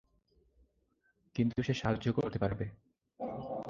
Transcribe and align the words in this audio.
কিন্তু 1.35 1.57
সে 1.63 1.73
সাহায্য 1.73 2.07
করতে 2.13 2.37
পারবে। 2.39 2.65